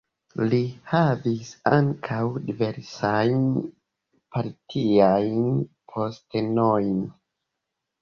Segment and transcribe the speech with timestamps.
[0.53, 0.59] Li
[0.93, 3.45] havis ankaŭ diversajn
[4.33, 5.63] partiajn
[5.95, 6.95] postenojn.